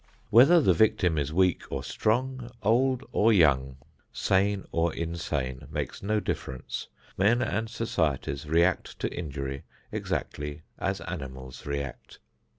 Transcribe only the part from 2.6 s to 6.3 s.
old or young, sane or insane, makes no